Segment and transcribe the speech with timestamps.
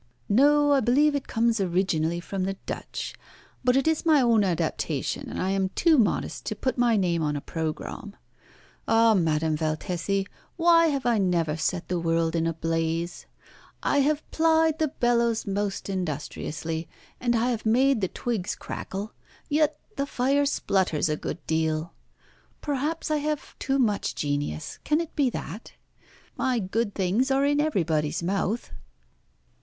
[0.29, 3.13] "No, I believe it comes originally from the Dutch.
[3.63, 7.21] But it is my own adaptation, and I am too modest to put my name
[7.21, 8.15] on a programme.
[8.87, 9.13] Ah!
[9.13, 10.25] Madame Valtesi,
[10.57, 13.27] why have I never set the world in a blaze?
[13.83, 16.87] I have plied the bellows most industriously,
[17.19, 19.13] and I have made the twigs crackle,
[19.49, 21.93] yet the fire splutters a good deal.
[22.59, 24.79] Perhaps I have too much genius.
[24.83, 25.73] Can it be that?
[26.35, 28.71] My good things are in everybody's mouth."